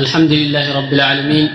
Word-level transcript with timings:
الحمد 0.00 0.32
لله 0.32 0.66
رب 0.78 0.92
العالمين 0.92 1.46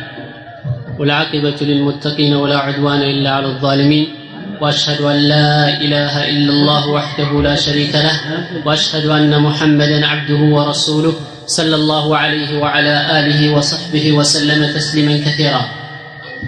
والعاقبة 1.00 1.60
للمتقين 1.62 2.34
ولا 2.34 2.58
عدوان 2.58 3.02
إلا 3.02 3.30
على 3.32 3.46
الظالمين 3.46 4.06
وأشهد 4.62 5.02
أن 5.02 5.16
لا 5.16 5.82
إله 5.82 6.30
إلا 6.30 6.52
الله 6.54 6.88
وحده 6.90 7.42
لا 7.42 7.56
شريك 7.56 7.96
له 7.96 8.18
وأشهد 8.66 9.06
أن 9.06 9.42
محمدا 9.42 10.06
عبده 10.06 10.42
ورسوله 10.56 11.14
صلى 11.48 11.76
الله 11.76 12.18
عليه 12.18 12.60
وعلى 12.62 12.96
آله 13.20 13.42
وصحبه 13.58 14.12
وسلم 14.12 14.62
تسليما 14.78 15.16
كثيرا. 15.26 15.62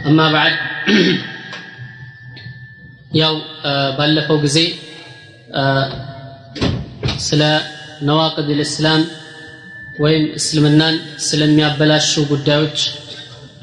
أما 0.05 0.31
بعد 0.31 0.53
يو 3.13 3.33
بلفوا 3.97 4.41
جزي 4.41 4.67
سلا 7.17 7.61
نواقض 8.01 8.49
الإسلام 8.49 9.01
ወይም 9.97 10.23
እስልምናን 10.39 10.95
ስለሚያበላሹ 11.27 12.11
ጉዳዮች 12.31 12.79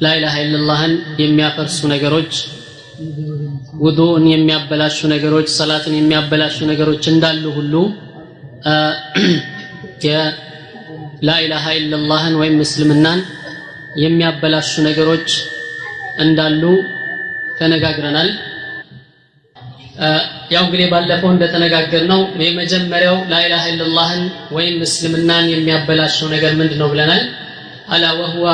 ላኢላሃ 0.03 0.35
ኢለላህን 0.45 0.93
የሚያፈርሱ 1.21 1.79
ነገሮች 1.93 2.33
ውዱእን 3.83 4.25
የሚያበላሹ 4.31 5.07
ነገሮች 5.13 5.47
ሰላትን 5.59 5.93
የሚያበላሹ 5.99 6.57
ነገሮች 6.71 7.03
እንዳሉ 7.13 7.43
ሁሉ 7.57 7.73
የላኢላሃ 10.07 11.65
ኢለላህን 11.79 12.35
ወይም 12.41 12.57
እስልምናን 12.65 13.21
የሚያበላሹ 14.03 14.71
ነገሮች 14.89 15.29
እንዳሉ 16.23 16.63
ተነጋግረናል 17.59 18.29
ያው 20.53 20.63
እንግዲህ 20.65 20.87
ባለፈው 20.91 21.29
እንደተነጋገር 21.33 22.03
ነው 22.11 22.21
የመጀመሪያው 22.41 23.17
ላኢላሃ 23.31 23.63
ኢለላህን 23.71 24.23
ወይም 24.55 24.77
እስልምናን 24.87 25.45
የሚያበላሸው 25.51 26.27
ነገር 26.33 26.51
ምንድን 26.59 26.79
ነው 26.81 26.89
ብለናል? 26.93 27.21
አላ 27.89 28.05
ወህዋ 28.19 28.47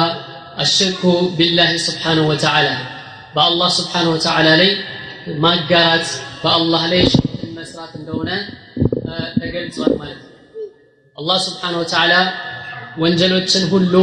አሽርኩ 0.58 1.02
ቢላህ 1.38 1.70
ስብሓንሁ 1.86 2.26
ወተዓላ። 2.32 2.68
በአላህ 3.36 3.70
ስብሓንሁ 3.80 4.12
ወተዓላ 4.16 4.48
ላይ 4.62 4.72
ማጋራት 5.46 6.08
በአላህ 6.44 6.84
ላይ 6.92 7.02
ሽርክን 7.12 7.52
መስራት 7.60 7.94
እንደሆነ 8.00 8.30
ተገልጿል 9.42 9.92
ማለት 10.02 10.20
ነው። 10.22 10.30
አላህ 11.18 11.38
ስብሓንሁ 11.48 11.80
ወተዓላ 11.84 12.14
ወንጀሎችን 12.98 13.66
ሁሉ 13.74 13.94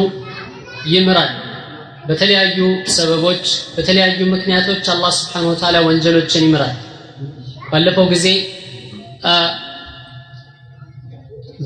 ይምራል። 0.89 1.33
በተለያዩ 2.09 2.59
ሰበቦች 2.95 3.47
በተለያዩ 3.75 4.21
ምክንያቶች 4.35 4.85
አላህ 4.95 5.11
ስብሓንሁ 5.19 5.49
ወተዓላ 5.53 5.79
ወንጀሎችን 5.89 6.45
ይምራል 6.47 6.77
ባለፈው 7.69 8.07
ጊዜ 8.13 8.27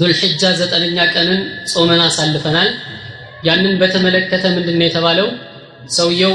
ዙልሕጃ 0.00 0.42
ዘጠነኛ 0.60 0.98
ቀንን 1.14 1.40
ጾመን 1.72 2.00
አሳልፈናል። 2.06 2.68
ያንን 3.48 3.74
በተመለከተ 3.80 4.44
ምንድን 4.56 4.76
ነው 4.80 4.86
የተባለው? 4.86 5.28
ሰውየው 5.96 6.34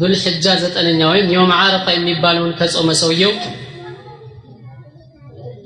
ዙልሕጃ 0.00 0.46
ዘጠነኛ 0.62 1.00
ወይም 1.12 1.28
የውም 1.34 1.52
ዓረፋ 1.58 1.86
የሚባለውን 1.94 2.52
ከጾመ 2.60 2.90
ሰውየው 3.02 3.32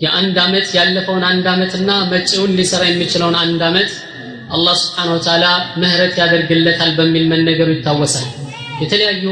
የአንድ 0.05 0.37
ዓመት 0.45 0.67
ያለፈውን 0.79 1.25
አንድ 1.31 1.47
ዓመትና 1.55 1.91
መጪውን 2.13 2.53
ሊሰራ 2.59 2.83
የሚችለውን 2.89 3.37
አንድ 3.43 3.63
ዓመት 3.69 3.91
አላህ 4.57 4.75
ስብሓን 4.83 5.09
ወተዓላ 5.15 5.47
ምህረት 5.81 6.15
ያደርግለታል 6.23 6.91
በሚል 6.99 7.25
መነገሩ 7.33 7.69
ይታወሳል 7.77 8.27
የተለያዩ 8.83 9.25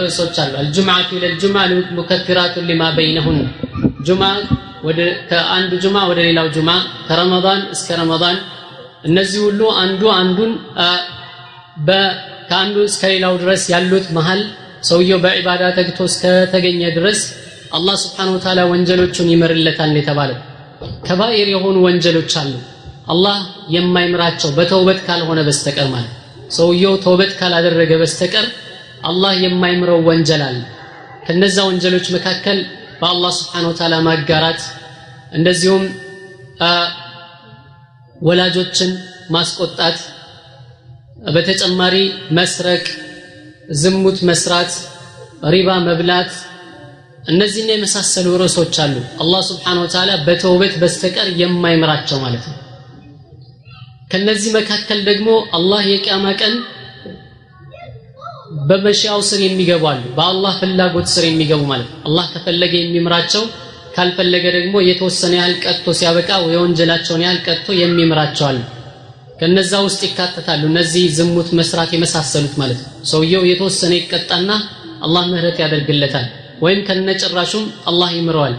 ርዕሶች 0.00 0.36
አሉ። 0.42 0.52
አልጁምዓቱ 0.60 1.08
ኢለልጁምዓ 1.18 1.62
ሙከፊራቱን 1.96 2.66
ሊማ 2.70 2.82
በይነሁን። 2.96 3.38
ጁማ 4.08 4.22
ወደ 4.86 5.00
ከአንዱ 5.30 5.72
ጁማ 5.84 5.96
ወደ 6.10 6.18
ሌላው 6.26 6.48
ጁማ 6.56 6.70
ከረመዳን 7.08 7.62
እስከ 7.74 7.88
ረመዳን። 8.00 8.36
እነዚህ 9.04 9.40
ሁሉ 9.46 9.60
አንዱ 9.82 10.02
አንዱን 10.18 10.52
ከአንዱ 12.50 12.76
እስከ 12.88 13.02
ሌላው 13.12 13.34
ድረስ 13.42 13.62
ያሉት 13.72 14.06
መሃል 14.16 14.40
ሰውየው 14.88 15.18
በዒባዳ 15.24 15.62
ተግቶ 15.78 15.98
እስከተገኘ 16.10 16.82
ድረስ 16.96 17.20
አላህ 17.76 17.96
ስብሓን 18.02 18.28
ወተዓላ 18.34 18.60
ወንጀሎቹን 18.72 19.30
ይምርለታል 19.32 19.92
የተባለው። 19.98 20.38
ከባኢር 21.06 21.48
የሆኑ 21.54 21.76
ወንጀሎች 21.86 22.32
አሉ። 22.40 22.52
አላህ 23.06 23.36
የማይምራቸው 23.74 24.50
በተውበት 24.56 25.00
ካልሆነ 25.06 25.40
በስተቀር 25.48 25.88
ማለት 25.94 26.12
ሰውየው 26.50 26.94
ተውበት 27.04 27.32
ካላደረገ 27.38 27.92
በስተቀር 28.00 28.46
አላህ 29.06 29.32
የማይምረው 29.42 30.00
ወንጀል 30.08 30.42
አለ። 30.46 30.58
ከነዛ 31.26 31.56
ወንጀሎች 31.68 32.06
መካከል 32.16 32.58
በአላህ 33.00 33.32
ስብሓን 33.38 33.66
ወተዓላ 33.70 33.94
ማጋራት 34.06 34.60
እንደዚሁም 35.32 35.84
ወላጆችን 38.20 38.90
ማስቆጣት 39.30 39.98
በተጨማሪ 41.34 41.96
መስረቅ 42.38 42.84
ዝሙት 43.76 44.18
መስራት 44.28 44.72
ሪባ 45.54 45.70
መብላት 45.86 46.30
እነዚህና 47.24 47.70
የመሳሰሉ 47.74 48.26
ርዕሶች 48.42 48.74
አሉ። 48.84 48.94
አላህ 49.22 49.40
ስብሓን 49.48 49.80
ወተዓላ 49.82 50.10
በተውበት 50.26 50.74
በስተቀር 50.82 51.28
የማይምራቸው 51.40 52.18
ማለት 52.24 52.44
ነው። 52.50 52.56
ከነዚህ 54.10 54.50
መካከል 54.58 54.98
ደግሞ 55.08 55.28
አላህ 55.58 55.80
የቅያማ 55.92 56.26
ቀን 56.40 56.54
በመሻው 58.68 59.20
ስር 59.28 59.40
የሚገቡ 59.44 59.84
አሉ። 59.90 60.02
በአላህ 60.16 60.54
ፍላጎት 60.60 61.08
ስር 61.12 61.24
የሚገቡ 61.28 61.62
ማለት 61.70 61.90
አላህ 62.08 62.24
ከፈለገ 62.32 62.74
የሚምራቸው 62.80 63.42
ካልፈለገ 63.96 64.44
ደግሞ 64.56 64.76
የተወሰነ 64.86 65.34
ያህል 65.38 65.54
ቀጥቶ 65.64 65.94
ሲያበቃ 65.98 66.30
የወንጀላቸውን 66.54 67.22
ያህል 67.24 67.38
ቀጥቶ 67.46 67.68
የሚምራቸው 67.80 68.46
አሉ። 68.48 68.58
ከነዛ 69.40 69.72
ውስጥ 69.86 70.00
ይካተታሉ። 70.06 70.62
እነዚህ 70.70 71.04
ዝሙት 71.16 71.48
መስራት 71.58 71.90
የመሳሰሉት 71.94 72.54
ማለት 72.60 72.78
ነው። 72.82 72.90
ሰውየው 73.10 73.42
የተወሰነ 73.50 73.92
ይቀጣና 73.98 74.50
አላህ 75.06 75.24
ምህረት 75.30 75.58
ያደርግለታል። 75.62 76.26
ወይም 76.62 76.80
ከነጭራሹም 76.88 77.64
አላህ 77.90 78.10
ይምረዋል። 78.18 78.54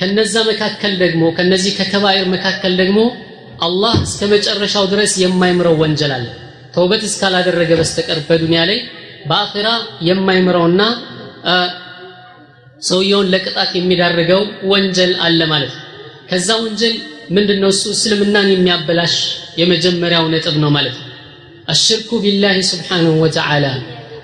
ከነዛ 0.00 0.34
መካከል 0.50 0.92
ደግሞ 1.02 1.22
ከነዚህ 1.36 1.72
ከከባይር 1.78 2.26
መካከል 2.34 2.72
ደግሞ 2.82 2.98
አላህ 3.60 3.94
እስከ 4.02 4.22
መጨረሻው 4.32 4.84
ድረስ 4.92 5.12
የማይምረው 5.22 5.74
ወንጀል 5.82 6.12
አለ። 6.16 6.26
ተውበት 6.74 7.02
እስካላደረገ 7.08 7.70
በስተቀር 7.78 8.18
በዱንያ 8.28 8.62
ላይ 8.70 8.78
በአኼራ 9.26 9.68
የማይምረውና 10.08 10.82
ሰውየውን 12.82 13.28
ለቅጣት 13.32 13.70
የሚዳርገው 13.76 14.42
ወንጀል 14.70 15.12
አለ 15.26 15.40
ማለት 15.52 15.72
ነው። 15.76 15.82
ከዛ 16.30 16.48
ወንጀል 16.62 16.94
ምንድነው? 17.36 17.70
እሱ 17.74 17.84
እስልምናን 17.94 18.48
የሚያበላሽ 18.52 19.14
የመጀመሪያው 19.60 20.24
ነጥብ 20.34 20.56
ነው 20.62 20.70
ማለት 20.76 20.96
ነው። 21.00 21.04
አሽርኩ 21.68 22.10
ቢላሂ 22.24 22.58
ስብሓንሁ 22.70 23.14
ወተዓላ። 23.22 23.64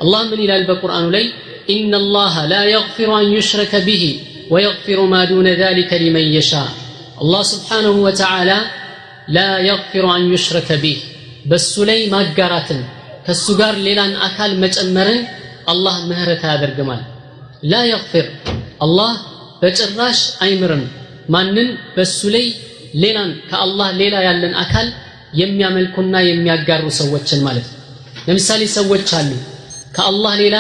አላህ 0.03 0.21
ምን 0.31 0.41
ይላል 0.45 0.63
በቁርአኑ 0.69 1.07
ላይ? 1.17 1.25
ኢነ 1.73 1.93
ላህ 2.15 2.35
ላ 2.51 2.61
የግፊሩ 2.73 3.11
አን 3.19 3.27
ዩሽረከ 3.37 3.75
ብሂ 3.87 4.03
ወየግፊሩ 4.53 5.01
ማ 5.13 5.19
ዱነ 5.31 5.49
ዛሊከ 5.61 5.91
ሊመን 6.03 6.27
የሻ። 6.37 6.53
አላህ 7.23 7.43
ስብሓንሁ 7.53 7.95
ወተዓላ 8.07 8.51
ላ 9.29 9.39
የግፊሩ 9.69 10.05
አን 10.15 10.25
ዩሽረከ 10.33 10.71
ቢህ 10.83 10.99
በእሱ 11.51 11.75
ላይ 11.89 12.01
ማጋራትን 12.15 12.81
ከሱ 13.27 13.47
ጋር 13.61 13.75
ሌላን 13.87 14.13
አካል 14.27 14.53
መጨመርን 14.63 15.21
አላህ 15.73 15.97
ምህረት 16.09 16.43
አያደርግማል። 16.47 17.03
ላ 17.65 17.81
የግፊር 17.91 18.27
አላህ 18.85 19.11
በጭራሽ 19.61 20.21
አይምርም። 20.45 20.85
ማንን? 21.35 21.69
በሱ 21.97 22.21
ላይ 22.35 22.47
ሌላን 23.03 23.31
ከአላህ 23.51 23.89
ሌላ 24.01 24.15
ያለን 24.27 24.55
አካል 24.63 24.87
የሚያመልኩና 25.41 26.15
የሚያጋሩ 26.29 26.85
ሰዎችን 26.99 27.41
ማለት 27.47 27.67
ነው። 27.71 27.79
ለምሳሌ 28.27 28.63
ሰዎች 28.79 29.09
አሉ 29.19 29.31
ከአላህ 29.95 30.33
ሌላ 30.43 30.57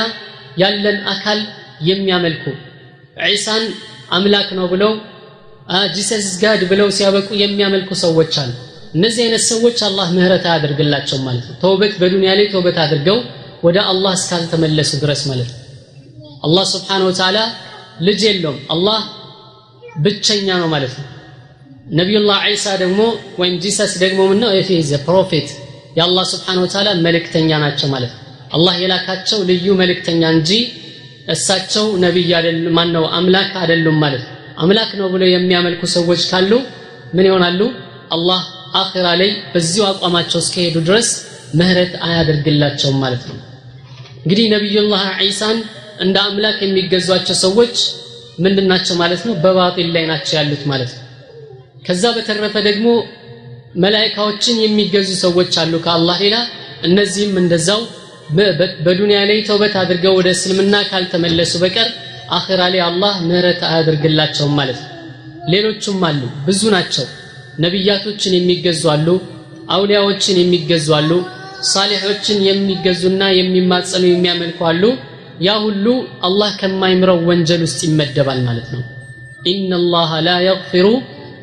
ያለን 0.62 0.98
አካል 1.12 1.40
የሚያመልኩ። 1.88 2.44
ዒሳን 3.26 3.64
አምላክ 4.10 4.48
ነው 4.58 4.66
ብለው 4.72 4.92
Jesus 5.94 6.28
God 6.42 6.62
ብለው 6.70 6.88
ሲያበቁ 6.96 7.28
የሚያመልኩ 7.42 7.90
ሰዎች 8.04 8.34
አሉ። 8.42 8.52
እነዚህ 8.92 9.20
አይነት 9.24 9.42
ሰዎች 9.46 9.78
አላህ 9.86 10.06
ምህረት 10.16 10.44
አያደርግላቸው 10.48 11.18
ማለት 11.26 11.44
ነው። 11.48 11.56
ተውበት 11.62 11.92
በዱንያ 12.00 12.30
ላይ 12.38 12.46
ተውበት 12.52 12.78
አድርገው 12.84 13.18
ወደ 13.62 13.78
አላህ 13.90 14.12
እስካልተመለሱ 14.18 14.92
ድረስ 15.02 15.22
ማለት 15.30 15.48
ነው። 15.52 15.58
አላህ 16.46 16.64
ስብሓን 16.72 17.02
ወተዓላ 17.08 17.38
ልጅ 18.00 18.20
የለውም። 18.28 18.60
አላህ 18.74 19.00
ብቸኛ 19.96 20.48
ነው 20.62 20.68
ማለት 20.74 20.94
ነው። 20.98 21.06
ነቢዩላህ 21.98 22.38
ዒሳ 22.48 22.66
ደግሞ 22.82 23.00
ወይም 23.40 23.54
Jesus 23.64 23.92
ደግሞ 24.02 24.20
ምነው? 24.30 24.50
ኢየ 24.58 24.69
he's 24.69 24.92
a 25.06 25.11
prophet 25.11 25.48
የአላህ 25.96 26.24
ስብሓን 26.32 26.58
ወተዓላ 26.64 26.88
መልእክተኛ 27.06 27.50
ናቸው 27.64 27.88
ማለት 27.94 28.12
ነው። 28.14 28.20
አላህ 28.56 28.74
የላካቸው 28.82 29.38
ልዩ 29.50 29.66
መልእክተኛ 29.80 30.22
እንጂ 30.36 30.50
እሳቸው 31.28 31.86
ነቢይ 32.04 32.30
አይደሉም 32.38 32.74
ማነው? 32.78 33.04
አምላክ 33.16 33.52
አይደሉም 33.62 33.98
ማለት 34.04 34.22
ነው። 34.26 34.32
አምላክ 34.62 34.90
ነው 35.00 35.06
ብለው 35.14 35.28
የሚያመልኩ 35.32 35.82
ሰዎች 35.96 36.22
ካሉ 36.30 36.52
ምን 37.14 37.26
ይሆናሉ? 37.28 37.60
አላህ 38.10 38.40
አኺራ 38.72 39.06
ላይ 39.20 39.30
በዚሁ 39.52 39.82
አቋማቸው 39.88 40.38
እስከሄዱ 40.42 40.76
ድረስ 40.88 41.08
ምህረት 41.58 41.94
አያደርግላቸውም 42.06 42.98
ማለት 43.04 43.22
ነው። 43.30 43.38
እንግዲህ 44.22 44.46
ነቢዩላህ 44.54 45.02
ዒሳን 45.22 45.58
እንደ 46.04 46.16
አምላክ 46.26 46.58
የሚገዟቸው 46.64 47.36
ሰዎች 47.44 47.74
ምንድን 48.38 48.66
ናቸው 48.72 48.94
ማለት 49.02 49.22
ነው? 49.28 49.34
በባጢል 49.42 49.88
ላይ 49.96 50.04
ናቸው 50.12 50.34
ያሉት 50.38 50.62
ማለት 50.70 50.90
ነው። 50.96 51.00
ከዛ 51.86 52.04
በተረፈ 52.16 52.54
ደግሞ 52.68 52.86
መላይካዎችን 53.82 54.56
የሚገዙ 54.64 55.10
ሰዎች 55.24 55.52
አሉ 55.62 55.74
ከአላህ 55.84 56.18
ሌላ። 56.24 56.36
እነዚህም 56.88 57.34
እንደዛው 57.42 57.80
በዱንያ 58.86 59.18
ላይ 59.30 59.38
ተውበት 59.48 59.74
አድርገው 59.80 60.14
ወደ 60.18 60.28
እስልምና 60.36 60.76
ካልተመለሱ 60.90 61.52
በቀር 61.62 61.88
አኺራ 62.36 62.62
ላይ 62.74 62.82
አላህ 62.86 63.14
ምህረት 63.28 63.60
አያደርግላቸውም 63.68 64.54
ማለት 64.60 64.78
ነው። 64.82 64.88
ሌሎቹም 65.52 66.00
አሉ 66.08 66.20
ብዙ 66.46 66.62
ናቸው 66.74 67.06
ነቢያቶችን 67.58 68.34
የሚገዙ 68.36 68.82
አሉ 68.94 69.08
አውሊያዎችን 69.74 70.36
የሚገዙ 70.40 70.88
አሉ 70.98 71.10
ሳሊሖችን 71.70 72.38
የሚገዙና 72.48 73.22
የሚማጸኑ 73.38 74.04
የሚያመልኩ 74.08 74.60
አሉ። 74.70 74.84
ያ 75.46 75.52
ሁሉ 75.64 75.86
አላህ 76.26 76.50
ከማይምረው 76.60 77.18
ወንጀል 77.28 77.60
ውስጥ 77.66 77.80
ይመደባል 77.86 78.40
ማለት 78.48 78.68
ነው። 78.74 78.82
ኢነላሃ 79.46 80.20
ላ 80.26 80.34
የግፊሩ 80.46 80.86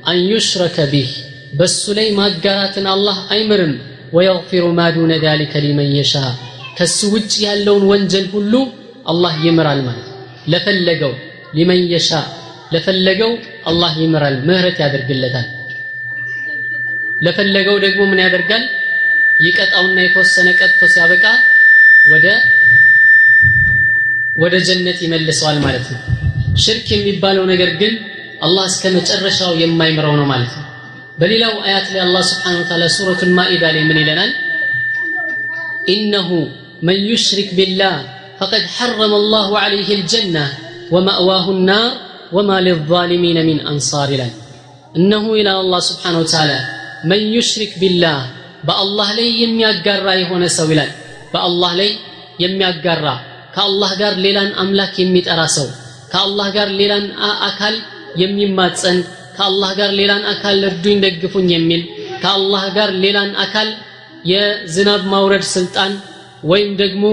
አን 0.10 0.20
ዩሽረከ 0.32 0.78
ቢህ 0.92 1.10
በሱ 1.60 1.84
ላይ 1.98 2.08
ማጋራትን 2.20 2.86
አላህ 2.94 3.18
አይምርም። 3.36 3.74
ወየግፊሩ 4.18 4.66
ማ 4.78 4.86
ዱነ 4.94 5.14
ዛሊከ 5.24 5.54
ሊመን 5.66 5.90
የሻ 5.98 6.14
ከሱ 6.78 7.00
ውጭ 7.16 7.34
ያለውን 7.46 7.84
ወንጀል 7.92 8.28
ሁሉ 8.36 8.54
አላህ 9.12 9.34
ይምራል 9.46 9.80
ማለት 9.88 10.08
ለፈለገው 10.52 11.14
ሊመን 11.58 11.82
የሻ 11.94 12.12
ለፈለገው 12.74 13.32
አላህ 13.70 13.94
ይምራል 14.04 14.36
ምህረት 14.48 14.78
ያደርግለታል 14.84 15.48
ለፈለገው 17.20 17.76
ደግሞ 17.86 18.02
ምን 18.12 18.22
ያደርጋል? 18.26 18.64
ይቀጣውና 19.40 19.98
የተወሰነ 20.04 20.48
ቀጥቶ 20.60 20.82
ሲያበቃ 20.94 21.26
ወደ 22.12 22.26
ወደ 24.36 24.56
ጀነት 24.68 25.00
ይመልሰዋል 25.06 25.58
ማለት 25.66 25.86
ነው። 25.94 26.02
ሽርክ 26.64 26.88
የሚባለው 26.94 27.44
ነገር 27.52 27.70
ግን 27.82 27.94
አላህ 28.46 28.66
እስከ 28.72 28.84
መጨረሻው 28.98 29.52
የማይምረው 29.62 30.14
ነው 30.20 30.28
ማለት 30.32 30.52
ነው። 30.58 30.66
በሌላው 31.20 31.54
አያት 31.66 31.88
ላይ 31.94 32.02
አላህ 32.06 32.24
ስብሓነሁ 32.30 32.60
ወተዓላ 32.62 32.86
ሱረቱል 32.96 33.32
ማኢዳ 33.40 33.64
ላይ 33.76 33.84
ምን 33.90 33.98
ይለናል? 34.02 34.32
ኢነሁ 35.94 36.30
መን 36.88 37.00
ዩሽሪክ 37.10 37.50
ቢላህ 37.58 37.96
ፈቀድ 38.40 38.66
ሐረመ 38.76 39.14
አላሁ 39.22 39.50
ዐለይሂ 39.64 39.90
አልጀና 39.98 40.38
ወማእዋሁ 40.92 41.48
ናር 41.70 41.90
ወማ 42.32 42.52
ሊዛሊሚነ 42.66 43.40
ሚን 43.48 43.60
አንሳር 43.72 44.10
ይላል። 44.16 44.34
እነሁ 44.96 45.26
ይላል 45.40 45.58
አላህ 45.64 45.82
ስብሓነሁ 45.90 46.22
ወተዓላ 46.24 46.52
መን 47.10 47.24
ዩሽሪክ 47.36 47.74
ቢላህ 47.82 48.20
በአላህ 48.64 49.10
ላይ 49.18 49.30
የሚያጋራ 49.44 50.08
የሆነ 50.22 50.46
ሰው 50.58 50.68
ይላል። 50.74 50.92
በአላህ 51.34 51.72
ላይ 51.80 51.90
የሚያጋራ 52.44 53.06
ከአላህ 53.56 53.92
ጋር 54.02 54.14
ሌላን 54.26 54.50
አምላክ 54.62 54.94
የሚጠራ 55.02 55.42
ሰው 55.58 55.68
ከአላህ 56.12 56.48
ጋር 56.58 56.70
ሌላን 56.80 57.06
አካል 57.50 57.76
የሚማጸን 58.22 58.98
ከአላህ 59.38 59.72
ጋር 59.80 59.92
ሌላን 60.00 60.24
አካል 60.32 60.58
እርዱኝ 60.70 60.98
ደግፉኝ 61.06 61.48
የሚል 61.56 61.82
ከአላህ 62.24 62.64
ጋር 62.78 62.90
ሌላን 63.04 63.32
አካል 63.44 63.70
የዝናብ 64.32 65.04
ማውረድ 65.12 65.46
ስልጣን 65.56 65.92
ወይም 66.44 66.72
ደግሞ 66.82 67.06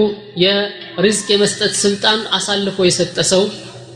የርዝቅ 0.43 1.27
የመስጠት 1.33 1.73
ስልጣን 1.83 2.19
አሳልፎ 2.37 2.77
የሰጠ 2.87 3.17
ሰው 3.31 3.43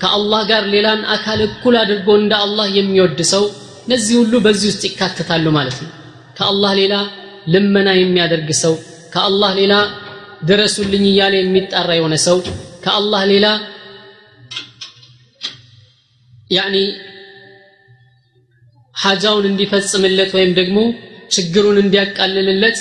ከአላህ 0.02 0.42
ጋር 0.52 0.64
ሌላን 0.74 1.02
አካል 1.16 1.40
እኩል 1.48 1.76
አድርጎ 1.82 2.10
እንደ 2.22 2.34
አላህ 2.46 2.68
የሚወድ 2.78 3.20
ሰው 3.34 3.44
እነዚህ 3.92 4.16
ሁሉ 4.20 4.34
በዚህ 4.44 4.68
ውስጥ 4.72 4.84
ይካተታሉ 4.88 5.46
ማለት 5.56 5.78
ነው። 5.84 5.90
ከአላህ 6.38 6.72
ሌላ 6.80 6.94
ልመና 7.54 7.90
የሚያደርግ 7.96 8.50
ሰው 8.62 8.74
ከአላህ 9.14 9.52
ሌላ 9.58 9.74
ድረሱልኝ 10.50 11.04
እያለ 11.10 11.34
የሚጣራ 11.40 11.90
የሆነ 11.98 12.16
ሰው 12.26 12.38
ከአላህ 12.84 13.22
ሌላ 13.32 13.48
ያኒ 16.50 16.76
ሐጃውን 18.96 19.46
እንዲፈጽምለት 19.52 20.32
ወይም 20.38 20.54
ደግሞ 20.54 20.80
ችግሩን 21.32 21.78
እንዲያቃልልለት 21.84 22.80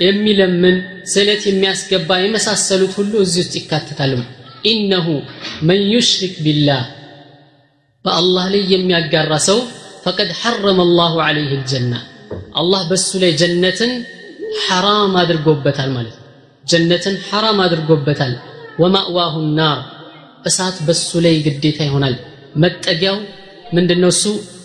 የሚለምን 0.00 0.76
ስለት 1.14 1.42
የሚያስገባ 1.48 2.20
የመሳሰሉት 2.22 2.94
ሁሉ 3.00 3.12
እዚህ 3.24 3.42
ውስጥ 3.44 3.54
ይካተታሉ። 3.58 4.14
ኢነሁ 4.66 5.08
መን 5.68 5.82
ዩሽሪክ 5.94 6.36
ቢላህ 6.44 6.84
በአላህ 8.04 8.46
ላይ 8.54 8.64
የሚያጋራ 8.74 9.34
ሰው 9.50 9.58
ፈቀድ 10.04 10.30
ሐረመ 10.40 10.80
አላሁ 10.86 11.14
ዐለይህ 11.26 11.50
ልጀና። 11.54 11.94
አላህ 12.54 12.82
በሱ 12.90 13.10
ላይ 13.22 13.32
ጀነትን 13.40 13.92
ሐራም 14.64 15.14
አድርጎበታል 15.22 15.90
ማለት 15.96 16.14
ነው። 16.16 16.26
ጀነትን 16.64 17.16
ሐራም 17.28 17.58
አድርጎበታል። 17.64 18.32
ወማእዋሁ 18.80 19.34
ናር 19.58 19.78
እሳት 20.44 20.76
በሱ 20.86 21.10
ላይ 21.24 21.34
ግዴታ 21.46 21.78
ይሆናል። 21.88 22.14
መጠጊያው 22.56 23.18
ምንድነው 23.74 24.10
እሱ? 24.14 24.24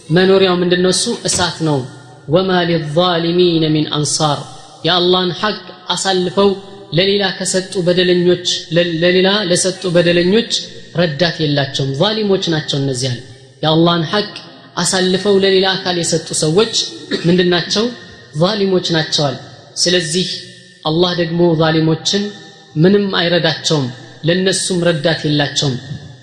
መኖሪያው 0.10 0.56
ምንድነው 0.62 0.92
እሱ? 0.96 1.06
እሳት 1.28 1.58
ነው። 1.68 1.80
ወማ 2.28 2.52
ሊዛሊሚነ 2.70 3.66
ሚን 3.76 3.86
አንሳር 3.98 4.40
የአላህን 4.86 5.32
ሐቅ 5.42 5.60
አሳልፈው 5.90 6.50
ለሌላ 6.98 7.24
ከሰጡ 7.38 7.74
በደለኞች 7.88 8.48
ለሌላ 9.04 9.30
ለሰጡ 9.50 9.84
በደለኞች 9.96 10.52
ረዳት 11.00 11.38
የላቸውም። 11.44 11.92
ዛሊሞች 12.02 12.44
ናቸው 12.54 12.78
እነዚህ 12.82 13.08
ያለ 13.10 13.22
የአላህን 13.64 14.04
ሐቅ 14.12 14.30
አሳልፈው 14.76 15.36
ለሌላ 15.44 15.68
አካል 15.76 15.98
የሰጡ 16.00 16.28
ሰዎች 16.42 16.74
ምንድናቸው? 17.28 17.86
ዛሊሞች 18.42 18.88
ናቸዋል። 18.96 19.36
ስለዚህ 19.84 20.28
አላህ 20.86 21.12
ደግሞ 21.22 21.42
ዛሊሞችን 21.62 22.24
ምንም 22.76 23.06
አይረዳቸውም 23.20 23.86
ለነሱም 24.28 24.80
ረዳት 24.88 25.22
የላቸውም። 25.28 25.76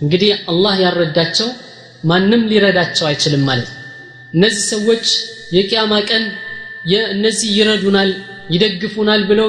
እንግዲህ 0.02 0.30
አላህ 0.50 0.74
ያልረዳቸው 0.84 1.48
ማንም 2.04 2.42
ሊረዳቸው 2.50 3.06
አይችልም 3.08 3.42
ማለት 3.48 3.70
እነዚህ 4.34 4.64
ሰዎች 4.74 5.04
የቂያማ 5.56 5.94
ቀን 6.10 6.24
እነዚህ 7.12 7.48
ይረዱናል 7.58 8.10
ይደግፉናል 8.54 9.22
ብለው 9.28 9.48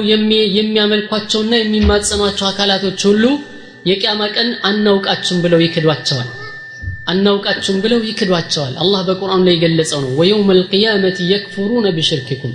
የሚያመልኳቸውና 0.56 1.54
የሚማጸኗቸው 1.58 2.46
አካላቶች 2.50 3.00
ሁሉ 3.08 3.24
የቂያማ 3.86 4.22
ቀን 4.36 4.48
አናውቃችሁም 4.68 5.42
ብለው 5.44 5.62
ይክዷቸዋል 5.64 6.28
አናውቃችሁም 7.04 7.78
ብለው 7.84 8.00
ይክዷቸዋል። 8.08 8.74
አላህ 8.82 9.00
በቁርአኑ 9.08 9.40
ላይ 9.46 9.54
የገለጸው 9.56 10.00
ነው። 10.04 10.12
ወየውም 10.20 10.50
አልቅያመት 10.54 11.18
የክፉሩነ 11.30 11.86
ቢሽርክኩም 11.96 12.54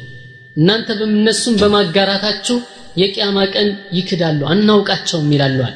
እናንተ 0.57 0.89
በእነሱም 0.99 1.55
በማጋራታችሁ 1.61 2.57
የቂያማ 2.99 3.39
ቀን 3.53 3.67
ይክዳሉ 3.97 4.39
አናውቃቸውም 4.53 5.29
ይላሉዋል 5.35 5.75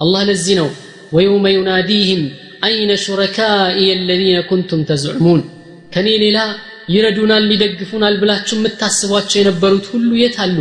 አላህ 0.00 0.22
ለዚህ 0.28 0.54
ነው 0.60 0.68
ወየውመ 1.12 1.46
ዩናዲህም 1.56 2.22
አይነ 2.64 2.92
ሹረካኢ 3.02 3.78
የለዚነ 3.88 4.38
ኩንቱም 4.48 4.80
ተዝዑሙን 4.88 5.40
ከኔ 5.94 6.08
ሌላ 6.22 6.38
ይረዱናል 6.88 7.44
ሊደግፉናል 7.50 8.14
ብላችሁ 8.22 8.56
የምታስቧቸው 8.58 9.38
የነበሩት 9.40 9.86
ሁሉ 9.92 10.10
የት 10.20 10.36
አሉ? 10.44 10.56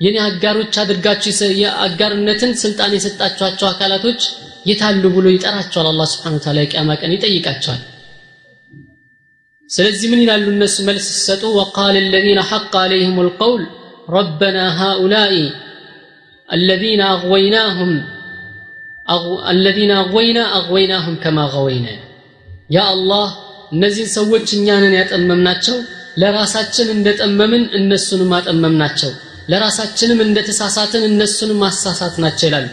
የኔ 0.00 0.16
አጋሮች 0.24 0.74
አድርጋችሁ 0.82 1.32
የአጋርነትን 1.60 2.52
ስልጣን 2.62 2.94
የሰጣችኋቸው 2.96 3.66
አካላቶች 3.68 4.22
የታሉ 4.69 5.03
ብሎ 5.15 5.25
ይጠራቸዋል 5.35 5.87
አላህ 5.91 6.07
ስብሓን 6.13 6.35
ታላ 6.45 6.59
የቅያማ 6.63 6.89
ቀን 7.01 7.11
ይጠይቃቸዋል 7.15 7.81
ስለዚህ 9.69 10.07
ምን 10.11 10.21
ይላሉ 10.23 10.45
እነሱ 10.55 10.77
መልስ 10.89 11.05
ሲሰጡ 11.13 11.43
ወቃል 11.59 11.95
الذين 12.05 12.39
حق 12.41 12.73
عليهم 12.83 13.17
القول 13.25 13.61
ربنا 14.09 14.63
هؤلاء 14.83 15.33
الذين 16.49 17.01
أغويناهم 17.15 17.91
أغو... 19.07 19.33
الذين 19.49 19.91
أغوينا 20.03 20.43
أغويناهم 20.57 21.13
كما 21.23 21.43
غوينا 21.55 21.93
يا 22.69 22.85
الله 22.93 23.27
እነዚህን 23.75 24.09
ሰዎች 24.17 24.47
እኛንን 24.57 24.93
ያጠመምናቸው 24.99 25.75
ለራሳችን 26.17 26.87
እንደጠመምን 26.95 27.63
እነሱንም 27.71 28.31
አጠመምናቸው 28.33 29.11
ለራሳችንም 29.51 30.19
እንደተሳሳትን 30.25 31.03
እነሱንም 31.03 31.59
ማሳሳት 31.65 32.15
ናቸው 32.23 32.45
ይላሉ 32.49 32.67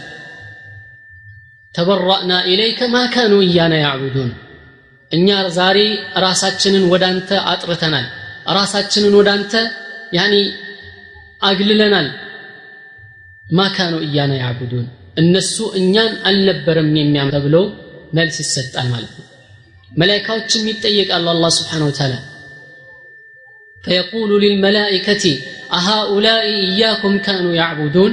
ተበራእና 1.74 2.32
ኢለይከ 2.50 2.80
ማ 2.94 2.98
ካኑ 3.14 3.32
እያና 3.46 3.74
ያዕቡዱን 3.84 4.30
እኛ 5.12 5.28
ዛሬ 5.58 5.78
ራሳችንን 6.24 6.84
ወደ 6.92 7.04
አንተ 7.12 7.30
አጥርተናል 7.52 8.06
ራሳችንን 8.58 9.14
ወደ 9.20 9.28
አንተ 9.36 9.52
ያኒ 10.18 10.34
አግልለናል 11.48 12.08
ማ 13.46 13.66
ካኑ 13.76 13.94
እያና 14.06 14.32
ያዕቡዱን 14.42 14.86
እነሱ 15.22 15.56
እኛን 15.80 16.12
አልነበረም 16.28 16.88
የሚያም 17.00 17.32
ተብሎ 17.34 17.56
መልስ 18.18 18.36
ይሰጣል 18.44 18.88
ማለት 18.94 19.12
ነው 19.18 19.26
መላይካዎችም 19.92 20.64
ይጠየቃሉ 20.72 21.26
አላህ 21.34 21.52
ስብሓን 21.58 21.84
ወተዓላ 21.88 22.14
فيقول 23.84 24.30
للملائكة 24.42 25.24
أهؤلاء 25.72 26.44
إياكم 26.64 27.18
كانوا 27.18 27.54
يعبدون 27.54 28.12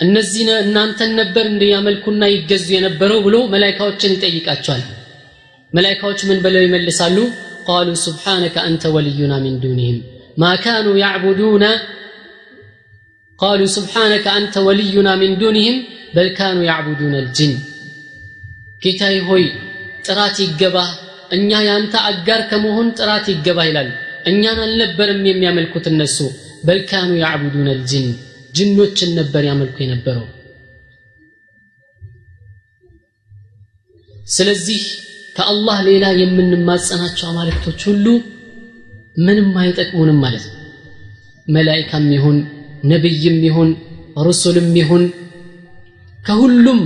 እነዚህ 0.00 0.42
እናንተን 0.62 1.10
ነበር 1.20 1.44
እንዲያመልኩና 1.50 2.24
ይገዙ 2.32 2.66
የነበረው 2.74 3.18
ብሎ 3.26 3.36
መላይካዎችን 3.52 4.14
ይጠይቃቸዋል። 4.16 4.82
መላይካዎች 5.72 6.20
ምን 6.28 6.38
ብለው 6.44 6.62
ይመልሳሉ? 6.66 7.16
ቃሉ 7.66 7.88
ስብሓነከ 8.04 8.56
አንተ 8.68 8.84
ወልዩና 8.94 9.34
ሚን 9.44 9.56
ዱንህም 9.62 9.98
ማ 10.40 10.52
ካኑ 10.62 10.86
ያዕቡዱነ። 11.02 11.64
ቃሉ 13.38 13.60
ስብሓነከ 13.76 14.26
አንተ 14.38 14.54
ወልዩና 14.66 15.08
ሚን 15.20 15.34
ዱንህም 15.42 15.76
በል 16.14 16.28
ካኑ 16.38 16.58
ያዕቡዱነ 16.70 17.14
ልጅን 17.26 17.52
ጌታዬ 18.82 19.16
ሆይ 19.28 19.44
ጥራት 20.06 20.36
ይገባህ። 20.44 20.90
እኛ 21.30 21.50
ያንተ 21.68 21.94
አጋር 22.08 22.40
ከመሆን 22.50 22.88
ጥራት 22.98 23.26
ይገባህ 23.32 23.66
ይላሉ 23.70 23.90
እኛን 24.26 24.58
አልነበርም 24.64 25.22
የሚያመልኩት 25.28 25.86
እነሱ። 25.92 26.18
በል 26.66 26.80
ካኑ 26.90 27.10
ያዕቡዱን 27.22 27.68
አልጅን 27.74 28.08
ጅኖችን 28.52 29.10
ነበር 29.18 29.42
ያመልኩ 29.48 29.76
የነበረው። 29.82 30.26
ስለዚህ 34.28 34.80
ከአላህ 35.36 35.78
ሌላ 35.88 36.06
የምንማጸናቸው 36.20 37.26
አማልክቶች 37.28 37.80
ሁሉ 37.88 38.06
ምንም 39.20 39.48
አይጠቅሙንም 39.62 40.18
ማለት 40.24 40.44
ነው። 40.48 40.56
መላይካም 41.46 42.06
ይሁን 42.16 42.36
ነቢይም 42.84 43.38
ይሁን 43.46 43.70
ሩሱልም 44.26 44.68
ይሁን 44.80 45.04
ከሁሉም 46.18 46.80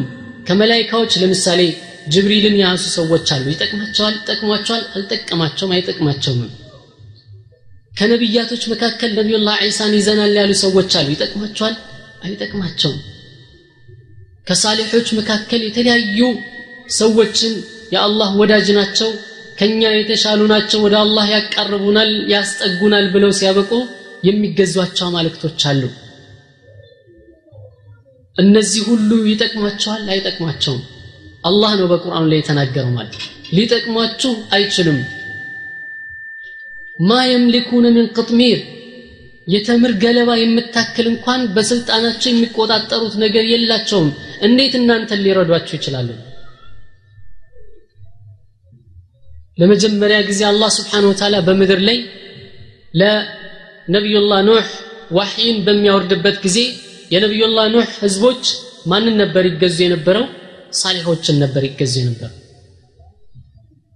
ከመላይካዎች 0.49 1.13
ለምሳሌ 1.23 1.61
ጅብሪልን 2.09 2.57
የያዙ 2.59 2.83
ሰዎች 2.97 3.29
አሉ። 3.35 3.45
ይጠቅማቸዋል 3.53 4.15
ጠቅሟቸዋል 4.29 4.83
አልጠቀማቸውም 4.95 5.73
አይጠቅማቸውም 5.77 6.41
ከነቢያቶች 7.95 8.63
መካከል 8.73 9.11
ነቢዩላህ 9.19 9.57
ዒሳን 9.65 9.93
ይዘናል 9.99 10.33
ያሉ 10.39 10.53
ሰዎች 10.63 10.93
አሉ። 10.99 11.09
ይጠቅማቸዋል? 11.15 11.75
አይጠቅማቸውም። 12.25 13.01
ከሳሊሖች 14.47 15.09
መካከል 15.19 15.61
የተለያዩ 15.65 16.19
ሰዎችን 16.95 17.53
የአላህ 17.95 18.31
ወዳጅ 18.41 18.67
ናቸው 18.79 19.11
ከኛ 19.59 19.83
የተሻሉ 19.95 20.41
ናቸው 20.53 20.79
ወደ 20.85 20.95
አላህ 21.03 21.27
ያቃርቡናል 21.35 22.11
ያስጠጉናል 22.33 23.07
ብለው 23.15 23.31
ሲያበቁ 23.39 23.71
የሚገዟቸው 24.25 25.05
አማልክቶች 25.09 25.63
አሉ። 25.71 25.83
እነዚህ 28.37 28.83
ሁሉ 28.91 29.11
ይጠቅሟቸዋል 29.31 30.05
አይጠቅሟቸውም 30.15 30.83
አላህ 31.45 31.73
ነው 31.81 31.87
በቁርአኑ 31.93 32.25
ላይ 32.31 32.39
የተናገረው 32.41 32.93
ማለት። 32.97 33.17
ሊጠቅሟችሁ 33.53 34.33
አይችልም 34.51 34.99
ማ 36.99 37.17
የምሊኩነ 37.27 37.87
ምን 37.95 38.07
ቅጥሚር 38.17 38.61
የተምር 39.47 39.93
ገለባ 40.03 40.31
የምታክል 40.39 41.07
እንኳን 41.11 41.41
በስልጣናቸው 41.55 42.29
የሚቆጣጠሩት 42.31 43.15
ነገር 43.23 43.45
የላቸውም። 43.49 44.09
እንዴት 44.47 44.75
እናንተን 44.79 45.23
ሊረዷችሁ 45.25 45.75
ይችላሉ? 45.79 46.09
ለመጀመሪያ 49.59 50.19
ጊዜ 50.29 50.41
አላህ 50.51 50.71
ስብሓን 50.77 51.05
ወተዓላ 51.11 51.37
በምድር 51.47 51.81
ላይ 51.89 51.99
ለነቢዩላህ 52.95 54.41
ኑሕ 54.49 54.69
ዋሕይን 55.11 55.59
በሚያወርድበት 55.67 56.39
ጊዜ 56.47 56.59
የነቢዩላህ 57.11 57.67
ኑሕ 57.75 57.91
ህዝቦች 58.03 58.43
ማንን 58.87 59.15
ነበር 59.23 59.45
ይገዙ 59.51 59.77
የነበረው? 59.85 60.25
ሳሊሖችን 60.75 61.37
ነበር 61.43 61.63
ይገዙ 61.69 61.95
የነበረው። 62.01 62.39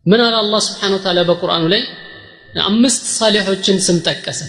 ምን 0.07 0.21
አለ 0.26 0.35
አላህ 0.43 0.61
ስብሓን 0.69 0.95
ወተዓላ 0.97 1.23
በቁርአኑ 1.31 1.64
ላይ 1.73 1.83
አምስት 2.70 3.03
ሳሊሖችን 3.20 3.77
ስም 3.88 3.98
ጠቀሰ 4.08 4.41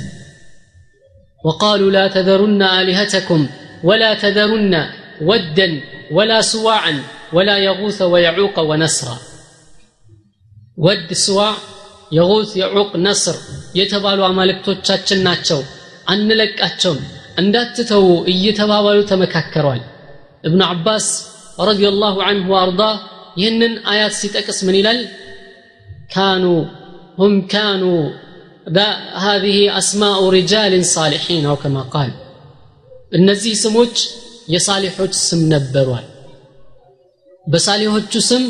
وقالوا 1.45 1.91
لا 1.91 2.05
تذرن 2.09 2.63
آلهتكم 2.81 3.41
ولا 3.85 4.11
تذرن 4.15 4.75
ودا 5.21 5.69
ولا 6.17 6.39
سواعا 6.53 6.95
ولا 7.33 7.57
يغوث 7.59 7.99
ويعوق 8.13 8.57
ونسرا 8.71 9.17
ወድ 10.79 11.11
ስዋ 11.25 11.41
የጉት 12.17 12.51
የዑቅ 12.61 12.91
ነስር 13.07 13.37
የተባሉ 13.79 14.21
አማልክቶቻችን 14.29 15.21
ናቸው 15.29 15.61
አንለቃቸውም 16.13 17.01
እንዳትተዉ 17.43 18.07
እየተባባሉ 18.33 18.99
ተመካከሯል 19.11 19.83
እብኑ 20.47 20.61
አባስ 20.75 21.07
ረዲየላሁ 21.69 22.17
አንሁ 22.29 22.49
ወአርዳ 22.55 22.83
ይህንን 23.41 23.73
አያት 23.93 24.15
ሲጠቅስ 24.21 24.59
ምን 24.67 24.77
ይላል 24.81 25.01
ካኑ 26.15 26.45
هم 27.19 27.47
كانوا 27.47 28.03
هذه 29.17 29.79
أسماء 29.79 30.19
رجال 30.31 30.85
صالحين 30.87 31.47
أو 31.47 31.57
كما 31.57 31.83
قال 31.85 32.11
እነዚህ 33.13 33.53
ስሞች 33.65 33.97
የሳሊሖች 34.55 35.13
ስም 35.27 35.41
ነበሯል 35.53 36.07
በሳሊሖቹ 37.47 38.13
ስም 38.29 38.45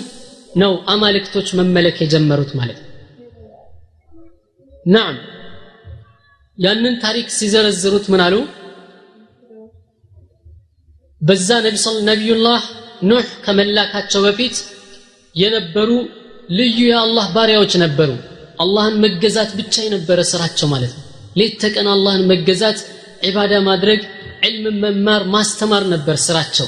ነው 0.63 0.73
አማልክቶች 0.93 1.49
መመለክ 1.59 1.97
የጀመሩት 2.03 2.51
ማለት 2.59 2.79
ነው 2.83 2.91
ናም 4.87 5.17
ያንን 6.59 6.95
ታሪክ 7.05 7.29
ሲዘረዝሩት 7.39 8.07
ምን 8.13 8.21
አሉ 8.27 8.37
በዛ 11.21 11.49
ነቢዩላህ 12.11 12.63
ኑህ 13.11 13.29
ከመላካቸው 13.45 14.23
በፊት 14.27 14.57
የነበሩ 15.35 15.91
ልዩ 16.59 16.79
የአላህ 16.91 17.27
ባሪያዎች 17.37 17.75
ነበሩ 17.85 18.11
አላህን 18.60 18.96
መገዛት 19.04 19.52
ብቻ 19.60 19.76
የነበረ 19.84 20.20
ስራቸው 20.32 20.68
ማለት 20.74 20.92
ነው። 20.98 21.04
ሌት 21.40 21.54
ተቀን 21.64 21.88
አላህን 21.94 22.24
መገዛት 22.32 22.80
ዒባዳ 23.28 23.54
ማድረግ 23.68 24.02
ዕልም 24.48 24.78
መማር 24.84 25.24
ማስተማር 25.36 25.84
ነበር 25.94 26.18
ስራቸው። 26.26 26.68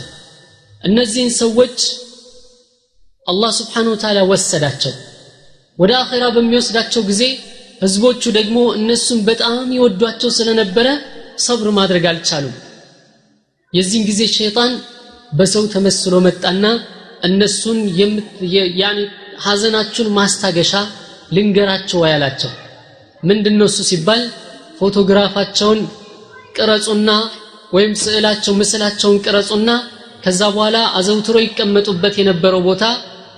እነዚህን 0.83 1.31
ሰዎች 1.41 1.77
አላህ 3.27 3.51
ስብሓን 3.59 3.87
ወተዓላ 3.91 4.19
ወሰዳቸው። 4.31 4.93
ወደ 5.77 5.91
አኼራ 5.99 6.23
በሚወስዳቸው 6.35 7.01
ጊዜ 7.09 7.23
ህዝቦቹ 7.81 8.23
ደግሞ 8.37 8.57
እነሱን 8.77 9.19
በጣም 9.29 9.69
ይወዷቸው 9.77 10.31
ስለነበረ 10.37 10.87
ሰብር 11.45 11.67
ማድረግ 11.77 12.03
አልቻሉም። 12.11 12.55
የዚህን 13.73 14.03
ጊዜ 14.09 14.21
ሸይጣን 14.35 14.71
በሰው 15.31 15.65
ተመስሎ 15.73 16.15
መጣና 16.27 16.65
እነሱን 17.23 17.77
ሐዘናችሁን 19.43 20.09
ማስታገሻ 20.17 20.73
ልንገራቸው 21.31 22.01
ያላቸው 22.11 22.51
ምንድን 23.23 23.55
ነው 23.59 23.67
እሱ 23.71 23.79
ሲባል 23.89 24.21
ፎቶግራፋቸውን 24.79 25.79
ቅረጹና 26.55 27.09
ወይም 27.73 27.93
ስዕላቸው 28.01 28.53
ምስላቸውን 28.59 29.17
ቅረጹና 29.25 29.69
ከዛ 30.25 30.41
በኋላ 30.55 30.77
አዘውትሮ 30.97 31.37
ይቀመጡበት 31.43 32.15
የነበረው 32.19 32.61
ቦታ 32.67 32.83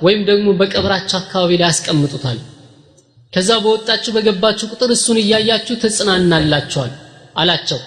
ወይም 0.06 0.22
ደግሞ 0.30 0.48
በቀብራቸው 0.60 1.18
አካባቢ 1.20 1.52
ላይ 1.62 1.70
ያስቀምጡታል። 1.70 2.40
ከዛ 3.34 3.50
በወጣችሁ 3.64 4.12
በገባችሁ 4.16 4.66
ቁጥር 4.74 4.90
እሱን 4.96 5.18
እያያችሁ 5.22 5.76
ትጽናናላችኋል 5.84 6.92
አላቸው። 7.42 7.80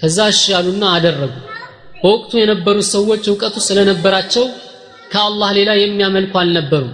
ከዛ 0.00 0.18
እሺ 0.32 0.42
ያሉና 0.54 0.84
አደረጉ። 0.96 1.34
በወቅቱ 2.00 2.32
የነበሩት 2.40 2.88
ሰዎች 2.94 3.24
እውቀቱ 3.30 3.56
ስለነበራቸው 3.66 4.44
ከአላህ 5.12 5.50
ሌላ 5.58 5.70
የሚያመልኩ 5.80 6.34
አልነበሩ 6.42 6.84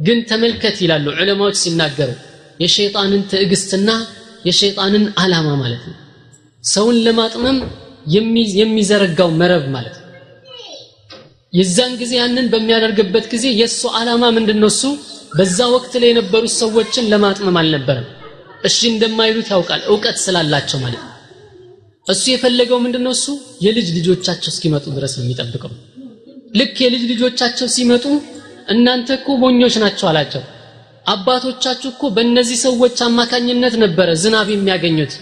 ግን 0.00 0.18
ተመልከት 0.30 0.76
ይላሉ 0.84 1.06
ዑለማዎች 1.16 1.56
ሲናገሩ። 1.62 2.10
የሸይጣንን 2.60 3.22
ትዕግስትና 3.30 3.90
የሸይጣንን 4.46 5.04
አላማ 5.22 5.48
ማለት 5.62 5.82
ነው። 5.90 5.96
ሰውን 6.64 6.96
ለማጥመም 7.06 7.58
የሚዘረጋው 8.56 9.30
መረብ 9.40 9.64
ማለት 9.74 9.96
ነው። 9.96 10.06
የዛን 11.52 11.92
ጊዜ 12.00 12.12
ያንን 12.20 12.46
በሚያደርግበት 12.52 13.24
ጊዜ 13.32 13.46
የእሱ 13.60 13.82
ዓላማ 13.98 14.24
ምንድን 14.36 14.58
ነው 14.62 14.70
እሱ 14.72 14.82
በዛ 15.32 15.58
ወቅት 15.74 15.92
ላይ 16.02 16.08
የነበሩት 16.10 16.52
ሰዎችን 16.60 17.08
ለማጥመም 17.12 17.56
አልነበረም። 17.60 18.06
እሺ 18.64 18.78
እንደማይሉት 18.92 19.48
ያውቃል 19.54 19.82
እውቀት 19.90 20.16
ስላላቸው 20.24 20.78
ማለት 20.84 21.02
ነው። 21.02 21.08
እሱ 22.06 22.24
የፈለገው 22.32 22.78
ምንድን 22.84 23.02
ነው 23.06 23.12
እሱ 23.16 23.26
የልጅ 23.64 23.88
ልጆቻቸው 23.98 24.50
እስኪመጡ 24.52 24.84
ድረስ 24.96 25.12
ነው 25.18 25.24
የሚጠብቀው። 25.24 25.72
ልክ 26.54 26.76
የልጅ 26.84 27.02
ልጆቻቸው 27.12 27.66
ሲመጡ 27.74 28.04
እናንተ 28.70 29.08
እኮ 29.18 29.36
ሞኞች 29.42 29.74
ናቸው 29.82 30.06
አላቸው። 30.10 30.42
አባቶቻችሁ 31.06 31.88
እኮ 31.92 32.04
በእነዚህ 32.16 32.58
ሰዎች 32.64 32.96
አማካኝነት 33.06 33.74
ነበረ 33.84 34.08
ዝናብ 34.22 34.48
የሚያገኙት። 34.52 35.12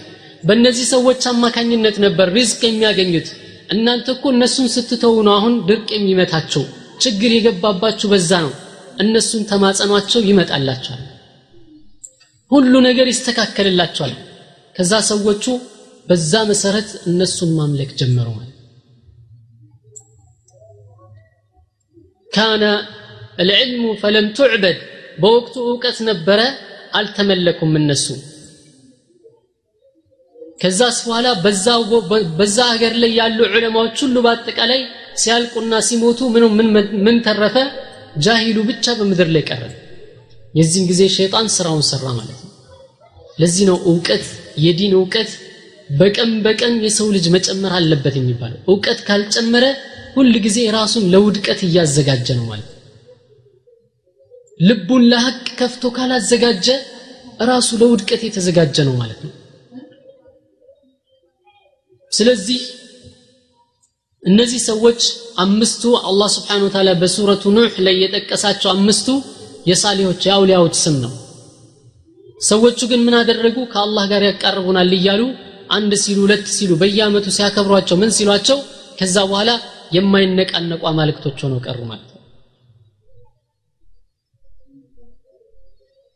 በእነዚህ 0.43 0.85
ሰዎች 0.87 1.21
አማካኝነት 1.31 1.95
ነበር 2.05 2.27
ሪዝቅ 2.35 2.61
የሚያገኙት። 2.67 3.29
እናንተ 3.69 4.07
እኮ 4.15 4.25
እነሱን 4.35 4.67
ስትተው 4.75 5.15
ነው 5.27 5.33
አሁን 5.35 5.55
ድርቅ 5.67 5.87
የሚመታቸው 5.95 6.63
ችግር 6.99 7.31
የገባባችሁ 7.33 8.07
በዛ 8.13 8.31
ነው። 8.45 8.53
እነሱን 8.99 9.43
ተማጸኗቸው 9.51 10.21
ይመጣላቸዋል 10.29 11.03
ሁሉ 12.51 12.73
ነገር 12.87 13.07
ይስተካከልላቸዋል 13.11 14.13
ከዛ 14.75 14.93
ሰዎቹ 15.09 15.45
በዛ 16.07 16.33
መሰረት 16.49 16.89
እነሱን 17.09 17.51
ማምለክ 17.57 17.89
ጀመሩ 17.99 18.27
ካነ 22.33 22.63
العلم 23.38 23.84
فلم 24.02 24.26
تعبد 24.38 24.78
በወቅቱ 25.22 25.54
እውቀት 25.70 25.98
ነበረ 26.08 26.40
አልተመለኩም 26.98 27.72
እነሱ 27.80 28.06
ከዛስ 30.60 30.96
በኋላ 31.06 31.28
በዛ 32.38 32.56
ሀገር 32.72 32.92
ላይ 33.02 33.12
ያሉ 33.20 33.38
ዑለማዎች 33.48 33.96
ሁሉ 34.04 34.16
በአጠቃላይ 34.26 34.80
ሲያልቁና 35.22 35.74
ሲሞቱ 35.88 36.20
ምን 37.04 37.16
ተረፈ 37.26 37.56
ጃሂሉ 38.24 38.58
ብቻ 38.70 38.94
በምድር 38.98 39.28
ላይ 39.36 39.42
ቀረ 39.50 39.62
የዚህን 40.54 40.84
ጊዜ 40.90 41.02
ሸይጣን 41.16 41.46
ስራውን 41.56 41.84
ሰራ 41.90 42.04
ማለት 42.18 42.38
ነው 42.42 42.50
ለዚህ 43.38 43.64
ነው 43.70 43.78
እውቀት 43.90 44.26
የዲን 44.64 44.92
እውቀት 44.98 45.30
በቀን 45.90 46.30
በቀን 46.44 46.74
የሰው 46.86 47.08
ልጅ 47.16 47.26
መጨመር 47.36 47.72
አለበት 47.78 48.14
የሚባለው 48.18 48.60
እውቀት 48.72 49.00
ካልጨመረ 49.08 49.64
ሁል 50.16 50.32
ጊዜ 50.46 50.58
ራሱን 50.78 51.04
ለውድቀት 51.14 51.60
እያዘጋጀ 51.68 52.28
ነው 52.38 52.46
ማለት 52.52 52.68
ልቡን 54.59 55.03
ለሐቅ 55.11 55.45
ከፍቶ 55.59 55.91
ካላዘጋጀ 55.95 56.67
ራሱ 57.49 57.69
ለውድቀት 57.81 58.21
የተዘጋጀ 58.25 58.77
ነው 58.87 58.95
ማለት 59.01 59.19
ነው። 59.25 59.33
ስለዚህ 62.11 62.61
እነዚህ 64.23 64.61
ሰዎች 64.69 65.01
አምስቱ 65.43 65.91
አላህ 66.09 66.29
ስብሓን 66.35 66.63
ወተዓላ 66.65 66.91
በሱረቱ 67.01 67.51
ኑሕ 67.57 67.75
ላይ 67.85 67.95
የጠቀሳቸው 68.01 68.69
አምስቱ 68.73 69.07
የሳሊሆች 69.69 70.21
የአውሊያዎች 70.27 70.75
ስም 70.83 70.95
ነው። 71.05 71.13
ሰዎቹ 72.41 72.79
ግን 72.91 73.01
ምን 73.05 73.15
አደረጉ? 73.19 73.57
ከአላህ 73.71 74.03
ጋር 74.11 74.21
ያቃርቡናል 74.27 74.91
እያሉ 74.97 75.21
አንድ 75.69 75.91
ሲሉ 76.03 76.19
ሁለት 76.25 76.45
ሲሉ 76.55 76.71
በየአመቱ 76.81 77.27
ሲያከብሯቸው 77.35 77.97
ምን 78.01 78.11
ሲሏቸው 78.17 78.59
ከዛ 78.99 79.17
በኋላ 79.29 79.49
የማይነቃነቁ 79.95 80.81
አማልክቶች 80.91 81.39
ሆነው 81.45 81.59
ቀሩ 81.65 81.79
ማለት 81.91 82.08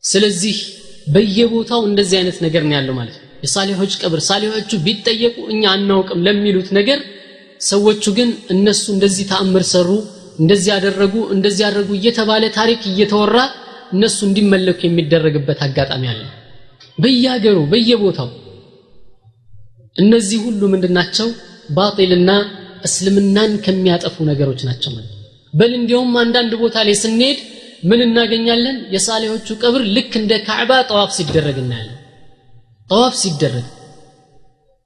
ስለዚህ 0.03 0.57
በየቦታው 1.07 1.81
እንደዚህ 1.89 2.15
አይነት 2.19 2.37
ነገር 2.45 2.63
ነው 2.63 2.75
ያለው 2.77 2.95
ማለት 2.99 3.15
ነው። 3.15 3.29
የሳሊሖች 3.43 3.93
ቀብር 4.01 4.19
ሳሊሖቹ 4.27 4.71
ቢጠየቁ 4.85 5.37
እኛ 5.53 5.63
አናውቅም 5.75 6.21
ለሚሉት 6.27 6.69
ነገር 6.77 6.99
ሰዎቹ 7.61 8.03
ግን 8.17 8.29
እነሱ 8.53 8.83
እንደዚህ 8.95 9.25
ተአምር 9.31 9.63
ሰሩ 9.73 9.89
እንደዚህ 10.39 10.69
ያደረጉ 10.73 11.15
እንደዚህ 11.35 11.63
ያደረጉ 11.65 11.89
እየተባለ 11.97 12.43
ታሪክ 12.57 12.81
እየተወራ 12.91 13.37
እነሱ 13.93 14.17
እንዲመለኩ 14.27 14.79
የሚደረግበት 14.85 15.59
አጋጣሚ 15.67 16.03
አለ። 16.13 16.21
በየሀገሩ 16.97 17.57
በየቦታው 17.71 18.29
እነዚህ 19.95 20.39
ሁሉ 20.45 20.61
ምንድናቸው 20.73 21.27
ባጢልና 21.69 22.31
እስልምናን 22.87 23.51
ከሚያጠፉ 23.65 24.15
ነገሮች 24.31 24.61
ናቸው 24.69 24.91
ማለት 24.95 25.11
በል 25.53 25.71
እንዲያውም 25.79 26.13
አንዳንድ 26.23 26.53
ቦታ 26.61 26.77
ላይ 26.87 26.95
ስንሄድ 27.03 27.39
ምን 27.83 27.99
እናገኛለን? 28.05 28.77
የሳሌዎቹ 28.93 29.47
ቀብር 29.61 29.81
ልክ 29.95 30.11
እንደ 30.19 30.33
ካዕባ 30.47 30.71
ጠዋፍ 30.89 31.11
ሲደረግ 31.17 31.57
እናያለን። 31.63 31.97
ጠዋፍ 32.89 33.15
ሲደረግ። 33.21 33.65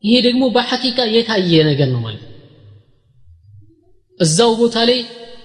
ይሄ 0.03 0.15
ደግሞ 0.27 0.43
በሐቂቃ 0.55 0.99
የታየ 1.13 1.61
ነገር 1.69 1.89
ነው 1.93 2.01
ማለት 2.05 2.23
እዛው 4.19 4.51
ቦታ 4.59 4.77
ላይ 4.89 4.99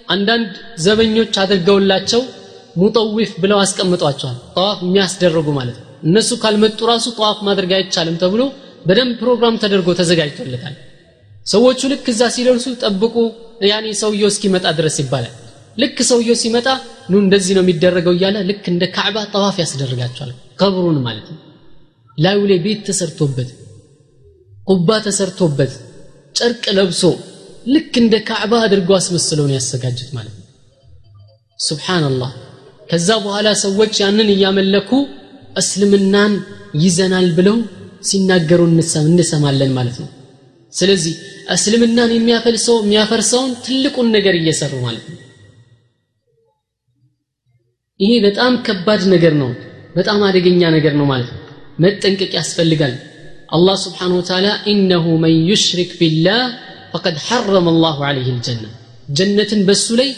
አንዳንድ 0.08 0.50
ዘበኞች 0.84 1.34
አድርገውላቸው 1.42 2.22
ሙጠዊፍ 2.76 3.32
ብለው 3.42 3.58
አስቀምጧቸዋል። 3.64 4.38
ጠዋፍ 4.54 4.78
የሚያስደረጉ 4.84 5.48
ማለት 5.58 5.76
ነው። 5.80 5.88
እነሱ 6.02 6.30
ካልመጡ 6.42 6.78
ራሱ 6.90 7.06
ጠዋፍ 7.18 7.38
ማድረግ 7.48 7.70
አይቻልም 7.78 8.16
ተብሎ 8.22 8.42
በደንብ 8.86 9.12
ፕሮግራም 9.20 9.60
ተደርጎ 9.62 9.88
ተዘጋጅቶለታል። 10.00 10.74
ሰዎቹ 11.46 11.80
ልክ 11.92 12.06
እዛ 12.12 12.22
ሲደርሱ 12.34 12.66
ጠብቁ 12.82 13.14
ያኔ 13.70 13.86
ሰውየው 14.00 14.30
እስኪመጣ 14.32 14.66
ድረስ 14.78 14.96
ይባላል 15.02 15.34
ልክ 15.76 15.98
ሰውየው 16.08 16.36
ሲመጣ 16.40 16.66
ኑ 17.10 17.20
እንደዚህ 17.22 17.52
ነው 17.56 17.62
የሚደረገው 17.64 18.14
እያለ 18.16 18.36
ልክ 18.50 18.64
እንደ 18.72 18.84
ካዕባ 18.96 19.16
ጠዋፍ 19.32 19.56
ያስደርጋቸዋል 19.62 20.30
ቀብሩን 20.60 20.98
ማለት 21.06 21.26
ነው። 21.32 21.38
ላዩ 22.18 22.40
ላይ 22.50 22.58
ቤት 22.64 22.80
ተሰርቶበት 22.88 23.50
ቁባ 24.66 24.98
ተሰርቶበት 25.06 25.72
ጨርቅ 26.36 26.64
ለብሶ 26.78 27.02
ልክ 27.66 27.92
እንደ 28.02 28.14
ካዕባ 28.28 28.52
አድርገው 28.66 28.96
አስመስለው 28.98 29.44
ነው 29.48 29.54
ያዘጋጁት 29.58 30.10
ማለት 30.16 30.34
ነው። 30.36 30.46
ሱብሓንላህ 31.58 32.30
ከዛ 32.90 33.08
በኋላ 33.24 33.48
ሰዎች 33.64 33.94
ያንን 34.02 34.28
እያመለኩ 34.34 34.90
እስልምናን 35.56 36.32
ይዘናል 36.82 37.28
ብለው 37.38 37.56
ሲናገሩ 38.02 38.60
እንሰማለን 39.10 39.72
ማለት 39.78 39.96
ነው። 40.02 40.08
ስለዚህ 40.72 41.14
እስልምናን 41.54 42.10
የሚያፈልሰው 42.16 42.76
የሚያፈርሰውን 42.82 43.50
ትልቁን 43.64 44.08
ነገር 44.16 44.34
እየሰሩ 44.38 44.72
ማለት 44.86 45.04
ነው 45.10 45.18
ይሄ 48.00 48.12
በጣም 48.24 48.52
ከባድ 48.66 49.02
ነገር 49.12 49.34
ነው። 49.42 49.50
በጣም 49.96 50.20
አደገኛ 50.28 50.62
ነገር 50.76 50.94
ነው 51.00 51.06
ማለት 51.06 51.30
ነው። 51.32 51.40
መጠንቀቅ 51.78 52.30
ያስፈልጋል። 52.38 52.94
አላህ 53.48 53.76
ስብሓን 53.84 54.12
ወተዓላ 54.18 54.48
ኢነሁ 54.72 55.06
መን 55.22 55.34
ዩሽሪክ 55.50 55.90
ቢላህ 56.00 56.40
ፈቀድ 56.92 57.16
ሐረመ 57.26 57.66
አላሁ 57.74 57.98
ዓለይህ 58.08 58.28
ልጀና። 58.36 58.64
ጀነትን 59.08 59.60
በሱ 59.68 59.86
ላይ 60.00 60.10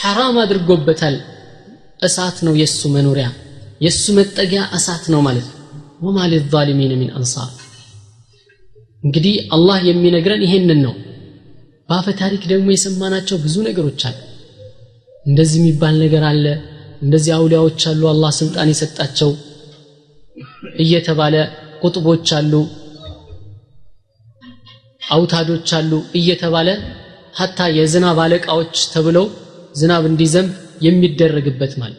ሐራም 0.00 0.36
አድርጎበታል። 0.42 1.16
እሳት 2.02 2.36
ነው 2.46 2.54
የእሱ 2.60 2.80
መኖሪያ። 2.94 3.26
የእሱ 3.80 4.04
መጠጊያ 4.18 4.62
እሳት 4.76 5.04
ነው 5.14 5.20
ማለት 5.26 5.46
ነው። 5.50 5.56
ወማ 6.02 6.18
ሊዛሊሚን 6.32 6.92
ሚን 7.00 7.10
አንሳር። 7.18 7.50
እንግዲህ 9.02 9.34
አላህ 9.56 9.78
የሚነግረን 9.88 10.42
ይሄንን 10.46 10.80
ነው። 10.86 10.94
በአፈ 11.88 12.08
ታሪክ 12.20 12.42
ደግሞ 12.50 12.66
የሰማናቸው 12.72 13.36
ብዙ 13.44 13.56
ነገሮች 13.68 14.02
አሉ። 14.08 14.18
እንደዚህ 15.26 15.58
የሚባል 15.60 15.94
ነገር 16.02 16.22
አለ 16.30 16.44
እንደዚህ 17.00 17.32
አውሊያዎች 17.36 17.80
አሉ 17.90 18.02
አላህ 18.10 18.30
ስልጣን 18.38 18.70
የሰጣቸው 18.70 19.30
እየተባለ 20.82 21.34
ቁጥቦች 21.82 22.28
አሉ 22.38 22.52
አውታዶች 25.10 25.70
አሉ 25.78 25.92
እየተባለ 26.18 26.68
ሀታ 27.34 27.68
የዝናብ 27.76 28.18
አለቃዎች 28.24 28.76
ተብለው 28.94 29.26
ዝናብ 29.74 30.04
እንዲዘንብ 30.10 30.52
የሚደረግበት 30.86 31.72
ማለት 31.80 31.98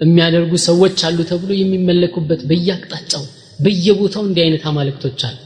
የሚያደርጉ 0.00 0.54
ሰዎች 0.66 0.98
አሉ 1.08 1.18
ተብሎ 1.30 1.50
የሚመለኩበት 1.58 2.40
በየአቅጣጫው 2.48 3.22
በየቦታው 3.58 4.24
እንዲህ 4.26 4.42
አይነት 4.44 4.64
አማልክቶች 4.70 5.20
አሉ። 5.28 5.38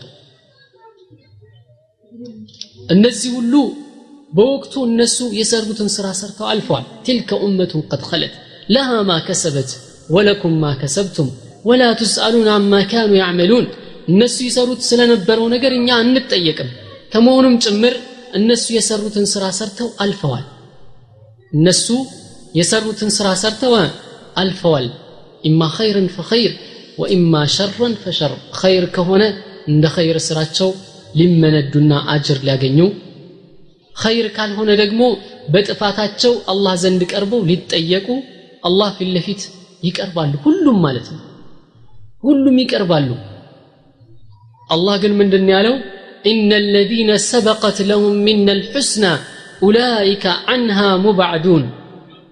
እነዚህ 2.94 3.30
ሁሉ 3.36 3.52
በወቅቱ 4.32 4.74
እነሱ 4.88 5.18
የሰሩትን 5.38 5.88
ስራ 5.94 6.06
ሰርተው 6.18 6.46
አልፈዋል 6.50 6.84
ትልከ 7.06 7.38
ኡመቱን 7.44 7.82
ቀድ 7.90 8.02
ኸለት። 8.08 8.34
ለሃ 8.74 8.90
ማ 9.08 9.16
ከሰበት 9.26 9.70
ወለኩም 10.10 10.54
ማ 10.62 10.72
ከሰብቱም 10.80 11.28
ወላ 11.64 11.82
ትስአሉን 12.00 12.48
አማ 12.52 12.74
ካኑ 12.90 13.10
ያዕመሉን። 13.20 13.66
እነሱ 14.08 14.36
ይሰሩት 14.46 14.80
ስለነበረው 14.88 15.46
ነገር 15.54 15.72
እኛ 15.76 15.88
አንጠየቅም። 16.02 16.70
ከመሆኑም 17.12 17.56
ጭምር 17.64 17.94
እነሱ 18.34 18.64
የሰሩትን 18.76 19.26
ስራ 19.32 19.44
ሰርተው 19.58 19.88
አልፈዋል። 20.04 20.44
እነሱ 21.52 21.86
የሰሩትን 22.54 23.10
ስራ 23.16 23.28
ሰርተው 23.42 23.74
አልፈዋል። 24.42 24.86
ኢማ 25.44 25.62
ኸይርን 25.76 26.08
ፈኸይር 26.16 26.52
ወኢማ 27.00 27.34
ሸረን 27.54 27.94
ፈሸር። 28.02 28.32
ኸይር 28.60 28.84
ከሆነ 28.96 29.22
እንደ 29.70 29.86
ኸይር 29.94 30.18
ስራቸው 30.26 30.70
ሊመነዱና 31.18 31.92
አጅር 32.14 32.38
ሊያገኙ 32.46 32.78
ኸይር 33.99 34.27
ካልሆነ 34.37 34.71
ደግሞ 34.81 35.01
በጥፋታቸው 35.53 36.33
አላህ 36.53 36.73
ዘንድ 36.83 37.01
ቀርበው 37.11 37.41
ሊጠየቁ 37.49 38.07
አላህ 38.69 38.89
ፊት 38.97 39.09
ለፊት 39.15 39.41
ይቀርባሉ 39.83 40.33
ሁሉም 40.45 40.77
ማለት 40.85 41.07
ነው 41.15 41.21
ሁሉም 42.23 42.55
ይቀርባሉ 42.63 43.09
አላህ 44.69 44.95
ግን 45.03 45.13
ምንድን 45.19 45.45
ያለው 45.55 45.75
إن 46.31 46.49
الذين 46.53 47.11
سبقت 47.33 47.77
لهم 47.81 48.13
منا 48.27 48.51
الحسنى 48.51 49.13
أولئك 49.61 50.25
عنها 50.49 50.89
مبعدون 50.97 51.63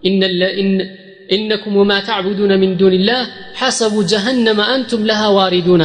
إن, 0.07 0.19
إن 0.61 0.69
إنكم 1.31 1.71
وما 1.77 1.97
تعبدون 1.99 2.51
من 2.59 2.71
دون 2.77 2.93
الله 2.93 3.21
حسب 3.53 3.93
جهنم 4.11 4.59
أنتم 4.75 5.01
لها 5.09 5.27
واردون 5.37 5.83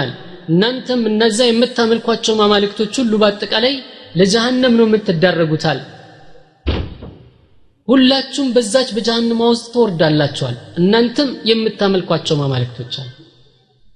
እናንተም 0.52 1.00
እነዛ 1.10 1.38
የምታመልኳቸው 1.46 2.34
ማማልክቶች 2.38 2.94
ሁሉ 3.00 3.12
በአጠቃላይ 3.22 3.74
ለጀሃነም 4.13 4.73
ነው 4.79 4.85
የምትዳረጉታል። 4.87 5.79
ሁላችሁም 7.87 8.49
በዛች 8.55 8.89
በጀሃንማ 8.95 9.41
ውስጥ 9.51 9.65
ትወርዳላችኋል። 9.73 10.57
እናንተም 10.79 11.29
የምታመልኳቸው 11.49 12.35
ማማልክቶች 12.41 12.93
አሉ። 13.01 13.09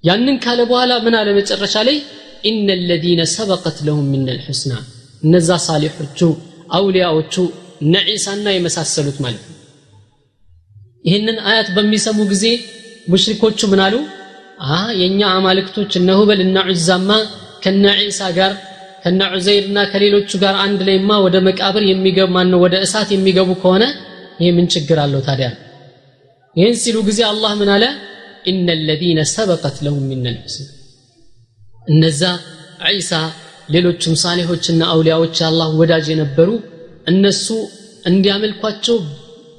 ያንን 0.04 0.36
ካለ 0.42 0.60
በኋላ 0.70 0.92
ምን 1.04 1.14
አለ 1.20 1.28
መጨረሻ 1.38 1.76
ላይ? 1.88 1.96
ኢነ 2.44 2.68
ለዚነ 2.88 3.20
ሰበቀት 3.34 3.78
ለሁም 3.86 4.04
ምን 4.12 4.20
ልሑስና 4.30 4.72
እነዛ 5.22 5.50
ሳሊሖቹ 5.64 6.20
አውሊያዎቹ 6.76 7.34
እነ 7.82 7.94
ዒሳና 8.08 8.46
የመሳሰሉት 8.54 9.18
ማለት 9.24 9.42
ነው። 9.46 9.54
ይህንን 11.04 11.36
አያት 11.48 11.68
በሚሰሙ 11.76 12.18
ጊዜ 12.32 12.44
ሙሽሪኮቹ 13.08 13.60
ምን 13.72 13.80
አሉ? 13.86 13.94
የእኛ 15.00 15.20
አማልክቶች 15.34 15.92
እነ 16.00 16.10
ሁበል 16.20 16.40
እና 16.44 16.58
ዑዛማ 16.70 17.10
ከነ 17.64 17.84
ዒሳ 18.00 18.20
ጋር 18.38 18.52
ከነ 19.02 19.20
ዑዘይርና 19.34 19.78
ከሌሎቹ 19.92 20.30
ጋር 20.42 20.54
አንድ 20.64 20.80
ላይማ 20.88 21.10
ወደ 21.26 21.36
መቃብር 21.46 21.82
የሚገቡ 21.88 22.30
ማን 22.36 22.48
ነው 22.52 22.60
ወደ 22.64 22.76
እሳት 22.86 23.10
የሚገቡ 23.14 23.50
ከሆነ 23.62 23.84
ይህ 24.40 24.50
ምን 24.56 24.66
ችግር 24.74 24.98
አለው 25.04 25.20
ታዲያ? 25.28 25.48
ይህን 26.56 26.76
ሲሉ 26.82 26.96
ጊዜ 27.08 27.20
አላህ 27.30 27.52
ምን 27.60 27.70
አለ? 27.74 27.84
ኢነ 28.48 28.68
ለዚነ 28.88 29.20
ሰበቀት 29.32 29.76
ለሁም 29.84 30.04
ልሑስና 30.26 30.66
እነዛ 31.86 32.22
ዒሳ 32.90 33.12
ሌሎችም 33.74 34.14
ሳሌሖችና 34.22 34.82
አውሊያዎች 34.92 35.36
የአላህ 35.40 35.68
ወዳጅ 35.80 36.06
የነበሩ 36.12 36.48
እነሱ 37.06 37.46
እንዲያመልኳቸው 38.04 38.98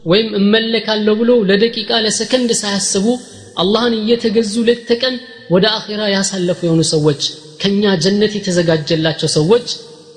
ወይም 0.06 0.30
እመለካለሁ 0.40 1.14
ብሎ 1.22 1.32
ለደቂቃ 1.50 1.92
ለሰከንድ 2.06 2.52
ሳያስቡ 2.62 3.06
አላህን 3.62 3.94
እየተገዙ 4.00 4.54
ሌት 4.70 4.90
ወደ 5.54 5.66
አኺራ 5.78 6.02
ያሳለፉ 6.14 6.60
የሆኑ 6.68 6.82
ሰዎች 6.94 7.22
ከኛ 7.60 7.94
ጀነት 8.04 8.34
የተዘጋጀላቸው 8.38 9.30
ሰዎች 9.38 9.68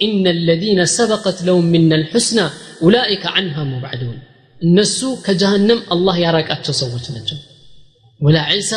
ኢነ 0.00 0.26
ለዚነ 0.46 0.80
ሰበቀት 0.94 1.38
ለሁም 1.46 1.66
ምን 1.72 1.90
ልሑስና 1.94 2.38
ኡላኢከ 2.84 3.24
አንሃ 3.38 3.56
ሙባዕዱን 3.70 4.18
እነሱ 4.60 4.98
ከጀሃነም 5.24 5.80
አላህ 5.94 6.16
ያራቃቸው 6.24 6.74
ሰዎች 6.80 7.04
ናቸው። 7.14 7.38
ወላ 8.20 8.38
ዒሳ 8.52 8.72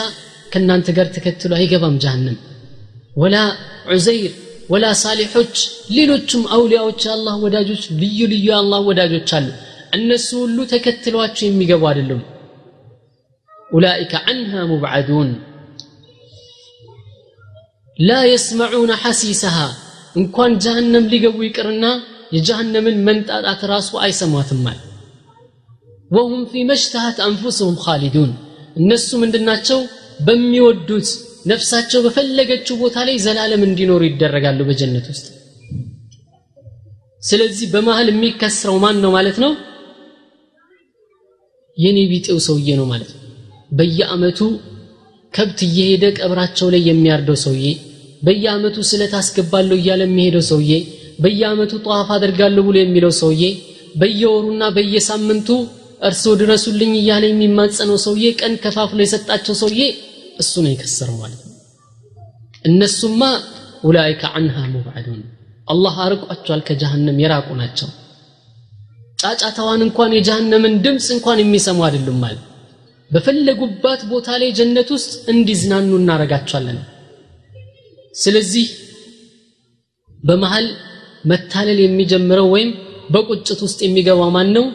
ከእናንተ 0.51 0.87
ጋር 0.97 1.07
ተከትሎ 1.15 1.51
አይገባም 1.57 1.95
ጀሃነም። 2.03 2.37
ወላ 3.15 3.35
ዑዘይር 3.89 4.33
ወላ 4.69 4.85
ሳሊሖች 5.01 5.55
ሌሎቹም 5.95 6.43
አውሊያዎች 6.55 7.01
የአላህ 7.07 7.35
ወዳጆች 7.45 7.83
ልዩ 7.99 8.19
ልዩ 8.31 8.45
የአላህ 8.49 8.79
ወዳጆች 8.89 9.31
አሉ። 9.37 9.47
እነሱ 9.93 10.29
ሁሉ 10.43 10.57
ተከትሏቸው 10.71 11.45
የሚገቡ 11.47 11.83
አይደሉም። 11.89 12.23
ኡላኢከ 13.69 14.13
ዐንሃ 14.25 14.63
ሙብዓዱን 14.71 15.29
ላ 17.99 18.17
የስመዑነ 18.27 18.91
ሐሲሰሃ 19.03 19.57
እንኳን 20.15 20.51
ጀሃነም 20.63 21.05
ሊገቡ 21.11 21.37
ይቅርና 21.45 21.85
የጀሃነምን 22.35 22.97
መንጣጣት 23.07 23.61
ራሱ 23.71 23.89
አይሰሟትማል 24.03 24.79
ወሁም 26.11 26.41
ፊ 26.51 26.63
መሽተሃት 26.69 27.17
አንፉስሁም 27.27 27.75
ኻሊዱን። 27.85 28.31
እነሱ 28.75 29.09
ምንድናቸው? 29.21 29.79
በሚወዱት 30.25 31.07
ነፍሳቸው 31.45 31.99
በፈለገችው 32.05 32.75
ቦታ 32.81 32.97
ላይ 33.07 33.15
ዘላለም 33.25 33.63
እንዲኖሩ 33.67 34.01
ይደረጋሉ 34.07 34.59
በጀነት 34.69 35.05
ውስጥ። 35.11 35.25
ስለዚህ 37.23 37.67
በመሃል 37.73 38.07
የሚከስረው 38.11 38.77
ማን 38.83 38.97
ነው 39.03 39.11
ማለት 39.17 39.37
ነው? 39.43 39.51
የኔ 41.77 41.99
ቢጤው 42.11 42.37
ሰውዬ 42.47 42.69
ነው 42.79 42.87
ማለት 42.91 43.09
ነው። 43.15 43.21
በየአመቱ 43.71 44.39
ከብት 45.35 45.59
እየሄደ 45.67 46.05
ቀብራቸው 46.17 46.67
ላይ 46.73 46.81
የሚያርደው 46.89 47.37
ሰውዬ 47.45 47.65
በየአመቱ 48.21 48.77
ስለት 48.89 49.13
አስገባለሁ 49.19 49.75
እያለ 49.79 50.01
የሚሄደው 50.07 50.43
ሰውዬ 50.49 50.71
በየአመቱ 51.23 51.73
ጠዋፍ 51.85 52.09
አደርጋለሁ 52.15 52.63
ብሎ 52.67 52.77
የሚለው 52.81 53.11
ሰውዬ 53.19 53.43
በየወሩና 53.99 54.63
በየሳምንቱ 54.75 55.49
እርስዎ 56.01 56.31
ድረሱልኝ 56.41 56.93
እያለ 56.99 57.23
የሚማጸነው 57.29 57.97
ሰውዬ 58.05 58.25
ቀን 58.39 58.53
ከፋፍሎ 58.63 58.99
የሰጣቸው 59.03 59.55
ሰውዬ 59.61 59.81
እሱ 60.39 60.53
ነው 60.63 60.71
የከሰረው 60.71 61.17
ማለት 61.21 61.41
ነው። 61.43 61.53
እነሱማ 62.65 63.21
ኡላይከ 63.83 64.23
አንሃ 64.37 64.57
ሙብዓዱን 64.73 65.21
አላህ 65.67 65.95
አርቋቸዋል 66.05 66.61
ከጀሃነም 66.67 67.21
የራቁ 67.23 67.47
ናቸው። 67.61 67.89
ጫጫታዋን 69.19 69.81
እንኳን 69.85 70.11
የጀሃነምን 70.15 70.73
ድምፅ 70.85 71.07
እንኳን 71.15 71.39
የሚሰሙ 71.41 71.79
አይደሉም 71.87 72.19
ማለት 72.23 72.43
በፈለጉባት 73.11 74.01
ቦታ 74.11 74.27
ላይ 74.41 74.49
ጀነት 74.59 74.89
ውስጥ 74.95 75.13
እንዲዝናኑ 75.33 75.89
እናረጋቸዋለን 75.99 76.79
ስለዚህ 78.15 78.65
በመሃል 80.23 80.67
መታለል 81.25 81.79
የሚጀምረው 81.83 82.47
ወይም 82.55 82.69
በቁጭት 83.13 83.59
ውስጥ 83.65 83.79
የሚገባው 83.85 84.29
ማን 84.35 84.49
ነው? 84.57 84.65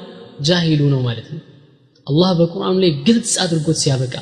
ጃሂሉ 0.40 0.82
ነው 0.92 1.00
ማለት 1.06 1.28
ነው። 1.34 1.40
አላህ 2.06 2.30
በቁርአኑ 2.38 2.76
ላይ 2.84 2.90
ግልጽ 3.06 3.32
አድርጎት 3.44 3.78
ሲያበቃ 3.82 4.14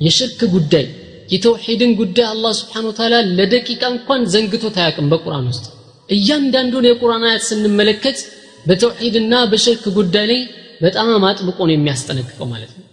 የሽርክ 0.00 0.40
ጉዳይ 0.54 0.84
የተውሒድን 1.30 1.92
ጉዳይ 2.00 2.26
አላህ 2.32 2.52
ስብሓን 2.60 2.88
ወተዓላ 2.90 3.14
ለደቂቃ 3.38 3.82
እንኳን 3.94 4.22
ዘንግቶት 4.32 4.76
አያውቅም 4.80 5.10
በቁርአን 5.12 5.46
ውስጥ። 5.52 5.64
እያንዳንዱን 6.08 6.88
የቁርአን 6.88 7.24
አያት 7.28 7.44
ስንመለከት 7.48 8.18
በተውሒድና 8.66 9.34
በሽርክ 9.52 9.84
ጉዳይ 9.98 10.26
ላይ 10.32 10.40
በጣም 10.80 11.24
አጥብቆ 11.28 11.58
ነው 11.68 11.74
የሚያስጠነቅቀው 11.74 12.46
ማለት 12.52 12.72
ነው 12.72 12.83